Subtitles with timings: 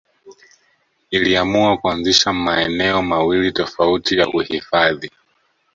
[1.11, 5.11] Iliamua kuanzisha maeneo mawili tofauti ya uhifadhi